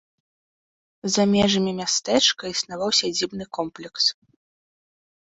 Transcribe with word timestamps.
За 1.17 1.23
межамі 1.35 1.71
мястэчка 1.81 2.43
існаваў 2.55 2.89
сядзібны 3.03 3.45
комплекс. 3.59 4.03